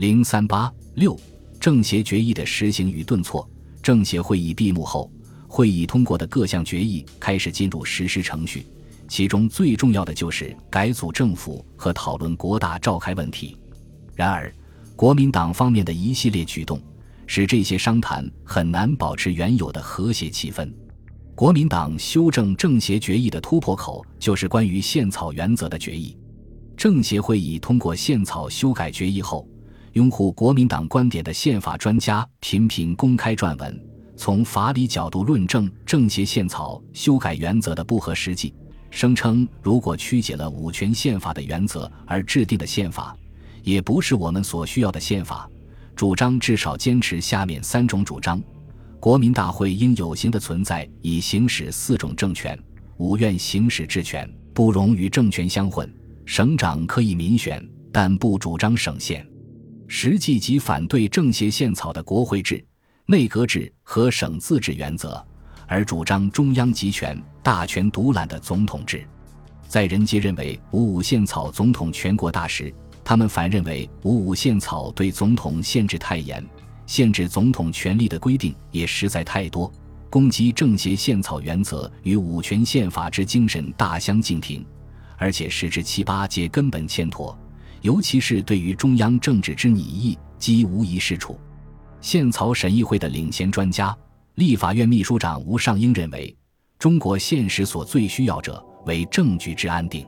[0.00, 1.14] 零三八六
[1.60, 3.46] 政协决议的实行与顿挫。
[3.82, 5.12] 政协会议闭幕后，
[5.46, 8.64] 会议通过的各项决议开始进入实施程序，
[9.08, 13.54] 其中最重要的就是改组政府和讨论国大召开问题。
[14.14, 14.50] 然而，
[14.96, 16.80] 国民党方面的一系列举动，
[17.26, 20.72] 使这些商谈很难保持原有的和谐气氛。
[21.34, 26.16] 国民党修正政协决议的突破口，就是关于宪草原则的决议。
[26.74, 29.46] 政协会议通过宪草修改决议后，
[29.94, 33.84] 拥护国民党观点的宪法专家频频公开撰文，
[34.16, 38.54] 从法理角度论证政协宪草修改原则的不合实际，
[38.88, 43.16] 声称如果曲解了五权宪法的原则而制定的宪法。
[43.64, 45.50] 也不是我们所需要的宪法，
[45.96, 48.40] 主张至少坚持下面三种主张：
[49.00, 52.56] 国民大会应有形的存在，以行使四种政权；
[52.98, 55.84] 五院行使治权，不容与政权相混；
[56.24, 57.62] 省长可以民选，
[57.92, 59.26] 但不主张省县。
[59.92, 62.64] 实际即反对政协宪草的国会制、
[63.06, 65.20] 内阁制和省自治原则，
[65.66, 69.04] 而主张中央集权、大权独揽的总统制。
[69.66, 76.42] 在人皆认为五五宪草总统全国大时，他们反认为五五宪草对总统限制太严，
[76.86, 79.70] 限制总统权力的规定也实在太多，
[80.08, 84.64] 攻击政协宪草原则与五权宪法之精神大相径庭，
[85.16, 87.36] 而且十之七八皆根本欠妥，
[87.82, 91.38] 尤其是对于中央政治之拟议，几无一是处。
[92.00, 93.96] 宪草审议会的领衔专家、
[94.34, 96.34] 立法院秘书长吴尚英认为，
[96.78, 100.06] 中国现实所最需要者为政局之安定。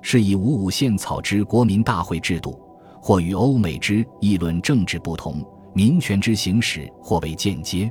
[0.00, 2.60] 是以五五宪草之国民大会制度，
[3.00, 7.88] 或与欧美之议论政治不同，民权之行使或为间接；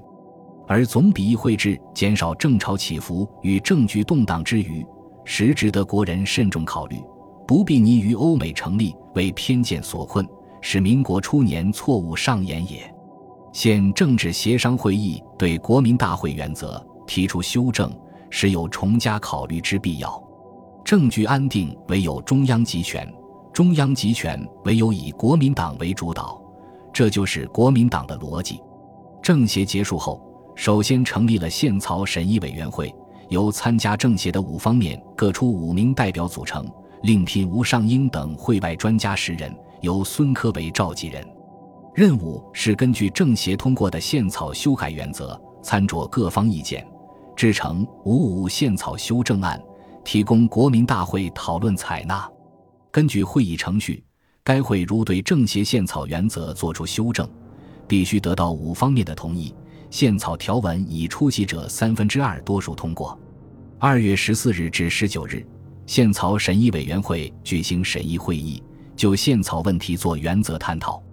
[0.68, 4.86] 而总比议会制减少政朝起伏与政局动荡之余，
[5.24, 6.98] 实值得国人慎重考虑，
[7.52, 10.26] 不必泥于欧美成立为偏见所困，
[10.62, 12.90] 使民国初年错误上演也。
[13.52, 17.92] 现政治协商会议对国民大会原则提出修正，
[18.30, 20.24] 实有重加考虑之必要。
[20.86, 23.06] 政局安定唯有中央集权，
[23.52, 26.42] 中央集权唯有以国民党为主导，
[26.94, 28.62] 这就是国民党的逻辑。
[29.22, 30.22] 政协结束后，
[30.56, 32.96] 首先成立了宪草审议委员会，
[33.28, 36.66] 由参加政协的五方面各出五名代表组成，
[37.04, 41.26] 另聘吴尚英等会外专家十人，由孙科为召集人。
[41.96, 46.88] 任务是根据政协通过的宪草修改原则，参酌各方意见，
[47.36, 49.62] 制成五五宪草修正案。
[50.04, 52.28] 提供国民大会讨论采纳。
[52.90, 54.04] 根据会议程序，
[54.44, 57.30] 该会如对政协宪草原则作出修正，
[57.88, 59.54] 必须得到五方面的同意，
[59.92, 63.16] 宪草条文以出席者三分之二多数通过。
[63.78, 65.46] 二月十四日至十九日，
[65.92, 68.64] 宪草审议委员会举行审议会议，
[68.96, 71.04] 就宪草问题做原则探讨。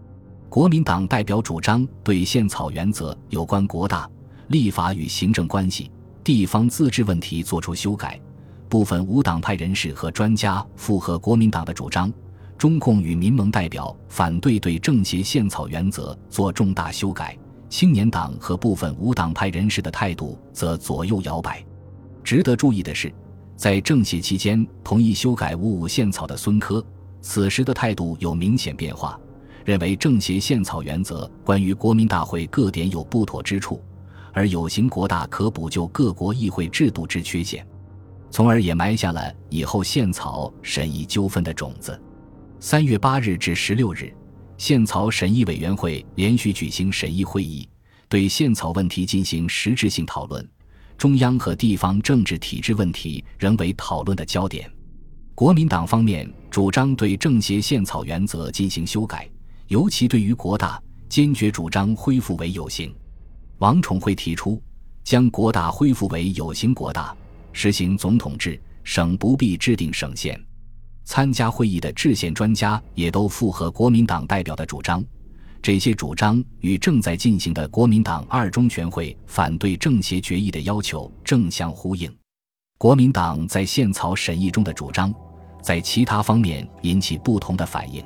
[0.49, 4.09] 国民党代表主张对宪草原则有关国大、
[4.50, 5.91] 立法与行政关系、
[6.22, 8.21] 地方自治问题作出修改。
[8.69, 12.12] 部分无党派人士和专家附和国民党的主张，
[12.56, 17.37] 中共与民盟代表反对对政协宪草原则做重大修改，
[17.69, 21.66] 青年党和部分无党派人士的态度则左右摇摆。
[22.22, 23.12] 值得注意的是，
[23.59, 26.83] 在政协期间同意修改五五宪草的孙科，
[27.21, 29.19] 此时的态度有明显变化，
[29.65, 33.83] 认为政协宪草原则关于国民大会各点有不妥之处，
[34.33, 37.67] 而有形国大可补救各国议会制度之缺陷。
[38.31, 42.01] 从而也埋下了以后宪草审议纠纷的种子。
[42.61, 44.15] 三月八日至十六日，
[44.57, 47.69] 宪草审议委员会连续举行审议会议，
[48.09, 50.49] 对宪草问题进行实质性讨论。
[50.98, 54.69] 中央和地方政治体制问题仍为讨论的焦点。
[55.32, 59.31] 国民党方面主张对政协宪草原则进行修改，
[59.69, 62.92] 尤其对于国大，坚决主张恢复为有形。
[63.59, 64.60] 王宠惠提出
[65.04, 67.16] 将国大恢复为有形国大。
[67.53, 70.38] 实行总统制，省不必制定省县。
[71.04, 75.03] 参加会议的制宪专家也都附和国民党代表的主张。
[75.61, 82.10] 这些主张与正在进行的国民党二中全会反对政协决议的要求正相呼应。
[82.78, 85.13] 国民党在宪草审议中的主张，
[85.60, 88.05] 在其他方面引起不同的反应。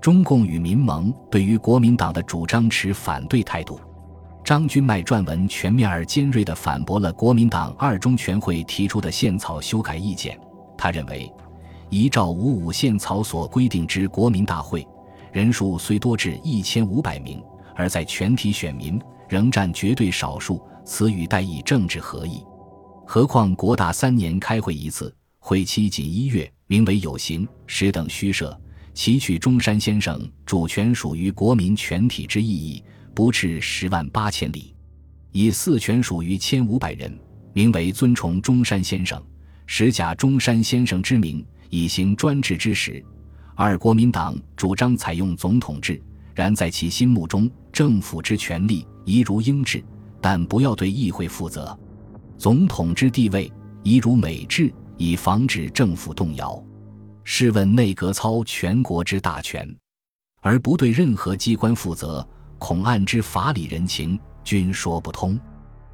[0.00, 3.80] 中共与民盟对于国民党的主张持反对态度。
[4.44, 10.38] 张君迈撰文全面而尖锐地反驳了国民党二中全会提出的宪草修改意见。
[10.78, 11.28] 他认为，
[11.90, 14.86] 依照五五宪草所规定之国民大会，
[15.32, 17.42] 人数虽多至一千五百名，
[17.74, 22.42] 而在全体选民仍占绝对少数，此与代议政治合意。
[23.06, 28.58] 何况国大三年开会一次，会期仅一月，名为有形，实等虚设，
[28.94, 32.82] 其取中山先生主权属于国民全体之意义，
[33.14, 34.74] 不至十万八千里。
[35.32, 37.16] 以四权属于千五百人，
[37.52, 39.22] 名为尊崇中山先生，
[39.66, 43.04] 实假中山先生之名，以行专制之实。
[43.58, 45.98] 二国民党主张采用总统制，
[46.34, 49.82] 然在其心目中，政府之权力宜如英制，
[50.20, 51.76] 但不要对议会负责。
[52.36, 53.50] 总统之地位
[53.82, 56.62] 宜如美制，以防止政府动摇。
[57.24, 59.66] 试问内阁操全国之大权，
[60.42, 65.40] 而不对任何机关负责，恐案之法理人情均说不通。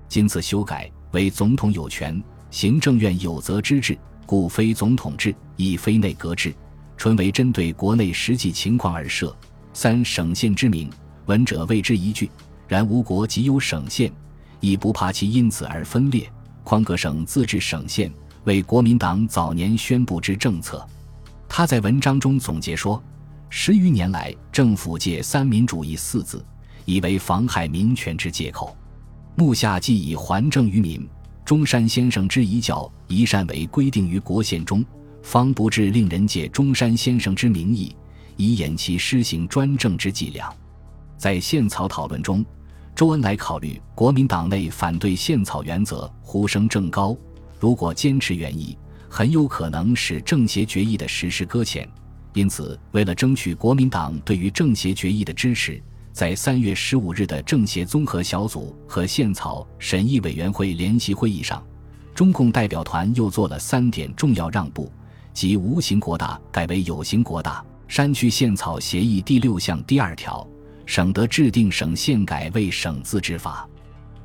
[0.08, 2.20] 今次修改为总统有权，
[2.50, 6.52] 行政院有责之制，故非总统制，亦非内阁制，
[6.96, 9.34] 纯为针对国内实际情况而设。
[9.72, 10.90] 三省县之名，
[11.26, 12.30] 闻者谓之一句，
[12.68, 14.12] 然吴国即有省县，
[14.60, 16.30] 亦不怕其因此而分裂。
[16.62, 18.12] 匡各省自治省县，
[18.44, 20.86] 为国民党早年宣布之政策。
[21.48, 23.02] 他在文章中总结说
[23.50, 26.44] ：“十余年来，政府借‘三民主义’四字，
[26.84, 28.76] 以为妨害民权之借口。
[29.34, 31.08] 目下既以还政于民，
[31.44, 34.84] 中山先生之遗教遗善为规定于国宪中，
[35.22, 37.94] 方不至令人借中山先生之名义，
[38.36, 40.52] 以掩其施行专政之伎俩。”
[41.16, 42.44] 在宪草讨论中，
[42.94, 47.16] 周恩来考虑国民党内反对宪草原则呼声正高，
[47.58, 48.76] 如果坚持原意。
[49.14, 51.86] 很有可能使政协决议的实施搁浅，
[52.32, 55.78] 因此，为了争取国民党对于政协决议的支持，
[56.14, 61.62] 在三月十五日的政协综合小组和宪草审议委员会联席会议上，
[62.14, 64.90] 中共代表团又做了三点重要让步：
[65.32, 70.46] 即无形国大改为有形国大，删去宪草协议第六项第二条，
[70.86, 73.68] 省得制定省宪改为省自治法。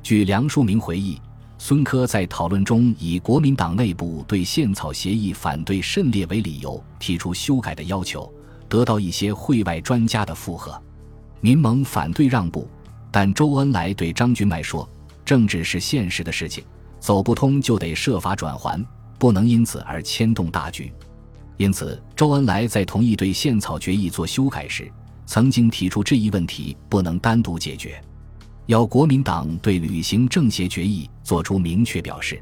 [0.02, 1.20] 据梁漱溟回忆。
[1.60, 8.32] 孙科在讨论中以国民党内部对宪草协议反对甚烈为理由，提出修改的要求，
[8.68, 10.80] 得到一些会外专家的附和。
[11.40, 12.68] 民盟反对让步，
[13.10, 14.88] 但周恩来对张君迈说
[15.26, 16.62] ：“政治是现实的事情，
[17.00, 18.80] 走不通就得设法转还，
[19.18, 20.92] 不能因此而牵动大局。”
[21.58, 24.90] 因此，周恩来在同意对宪草决议做修改时，
[25.26, 28.00] 曾经提出这一问题不能单独解决。
[28.66, 32.40] 要国民党对履行政协决议作出明确表示，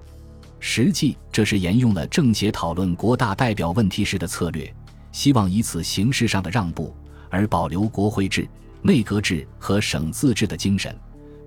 [0.60, 4.70] 实际这是沿用了政协讨论国大代表问题时的策略，
[5.12, 6.94] 希望以此形式上的让步
[7.30, 8.46] 而保留国会制、
[8.82, 10.94] 内阁制和省自治的精神，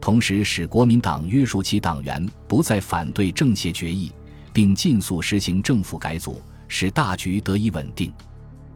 [0.01, 4.11] 同时使国民党约束其党员不再反对政协决议，
[4.59, 8.11] 并尽速实行政府改组，使大局得以稳定。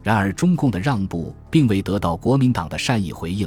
[0.02, 3.46] 然而，中共的让步并未得到国民党的善意回应。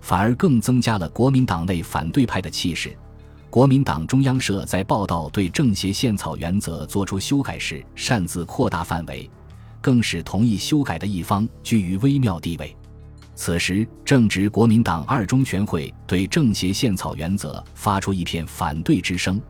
[0.00, 2.92] 反而更增加了国民党内反对派的气势。
[3.48, 9.30] 国民党中央社在报道对政协宪草原则作出修改时，擅自扩大范围，
[9.80, 12.76] 更使同意修改的一方居于微妙地位。
[13.36, 19.40] 此时正值国民党二中全会对政协宪草原则发出一片反对之声，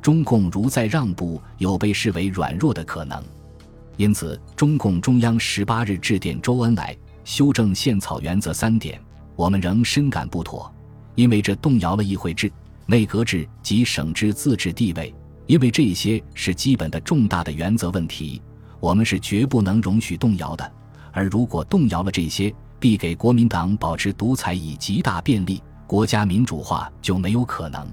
[0.00, 3.22] 中共如再让步，有被视为软弱的可能。
[3.96, 9.00] 因此，中共中央十八日致电周恩来，修正宪草原则三点。
[9.34, 10.72] 我们仍深感不妥，
[11.14, 12.50] 因为这动摇了议会制、
[12.86, 15.14] 内阁制及省制自治地位。
[15.46, 18.42] 因为这些是基本的重大的原则问题，
[18.80, 20.72] 我们是绝不能容许动摇的。
[21.10, 27.88] 而如果动摇了这些，必给国民党保持独裁以极大便利，国家民主化就没有可能。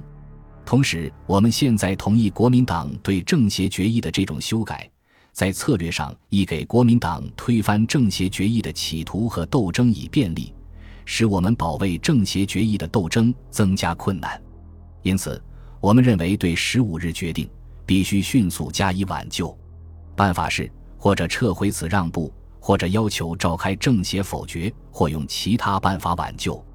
[0.66, 4.90] 同时，我们现在同意国民党对政协决议的这种修改，
[5.32, 10.52] 在策略上亦给国民党推翻政协决议的企图和斗争以便利。
[11.06, 14.42] 使我们保卫政协决议的斗争增加困难，
[15.04, 15.40] 因此，
[15.80, 17.48] 我们认为对十五日决定
[17.86, 19.56] 必须迅速加以挽救。
[20.16, 20.68] 办法是，
[20.98, 26.66] 或者撤回此让步，或者要求召开政协否决，或用其他办法挽救。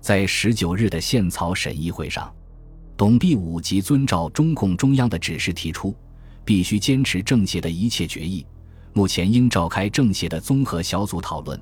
[0.00, 2.34] 在十九日的宪草审议会上，
[2.96, 5.94] 董必武即遵照中共中央的指示提出，
[6.44, 8.46] 必须坚持政协的一切决议，
[8.92, 11.60] 目前应召开政协的综合小组讨论。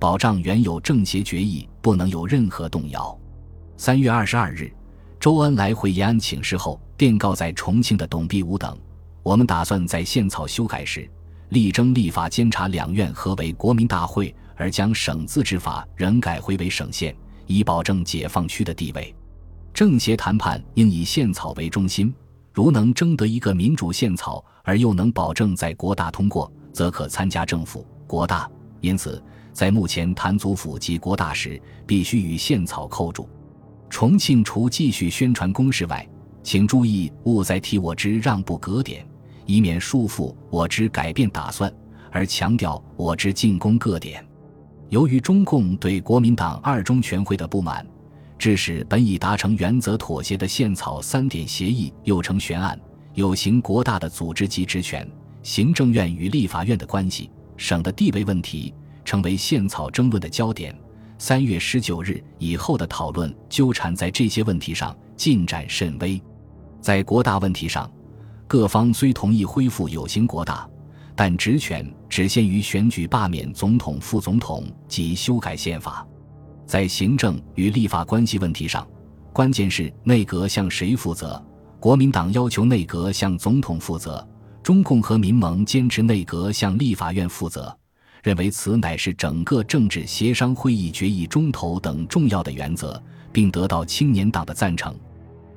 [0.00, 3.16] 保障原有政协决议不能有任何动摇。
[3.76, 4.70] 三月二十二日，
[5.20, 8.76] 周恩来回延安请示后，电告在重庆的董必武等
[9.22, 11.08] ：“我们打算在宪草修改时，
[11.50, 17.16] 力争立法监察两院合为国民大会，而将省自治法仍改回为省县，
[17.46, 19.14] 以保证解放区的地位。
[19.74, 22.14] 政协谈判应以宪草为中心，
[22.54, 28.50] 如能争得一个民主宪草，而又能保证在国大通过，则可参加政府国大。
[28.80, 29.22] 因此。”
[29.54, 33.28] 在目前谈祖府及国大时，必须与宪草扣住。
[33.88, 36.04] 重庆除继续宣传攻势外，
[36.42, 39.06] 请注意勿再替我之让步格点，
[39.46, 41.72] 以免束缚我之改变打算，
[42.10, 44.26] 而强调我之进攻各点。
[44.88, 47.86] 由于中共对国民党二中全会的不满，
[48.44, 52.78] 致使本已达成原则妥协的宪草三点协议又成悬案。
[53.14, 55.10] 有形国大的组织及职权、
[55.42, 60.78] 行政院与立法院的关系、省的地位问题，成为宪草争论的焦点。
[61.16, 66.20] 三月十九日以后的讨论纠缠在这些问题上，进展甚微。
[66.82, 67.90] 在国大问题上，
[68.46, 70.68] 各方虽同意恢复有形国大，
[71.16, 76.06] 但职权只限于选举、罢免总统、副总统及修改宪法。
[76.66, 78.86] 在行政与立法关系问题上，
[79.32, 81.42] 关键是内阁向谁负责。
[81.78, 84.26] 国民党要求内阁向总统负责，
[84.62, 87.76] 中共和民盟坚持内阁向立法院负责，
[88.22, 94.96] 认为此乃是整个政治协商会议决议中头等重要的原则，并得到青年党的赞成。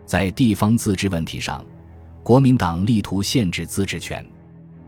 [0.05, 1.65] 在地方自治问题上，
[2.23, 4.25] 国民党力图限制自治权，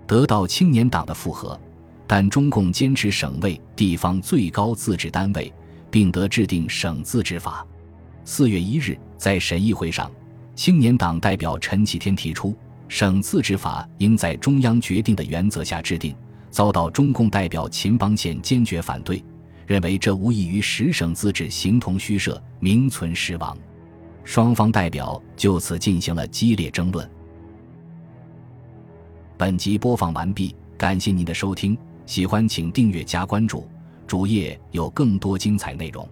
[0.06, 1.58] 得到青年党的附和，
[2.06, 5.54] 但中共坚持省为地方最高自治单位，
[5.92, 7.66] 并得制定省自治法。
[8.26, 10.10] 四月一日，在审议会上。
[10.56, 12.54] 青年党代表陈启天提出，
[12.90, 16.14] 省自治法应在中央决定的原则下制定，
[16.52, 19.24] 遭到中共代表秦邦宪坚决反对，
[19.66, 23.58] 认为这无异于使省自治形同虚设，名存实亡。
[24.26, 27.10] 双方代表就此进行了激烈争论。
[29.38, 33.66] 本集播放完毕，感谢您的收听，喜欢请订阅加关注，
[34.10, 36.10] 主页有更多精彩内容。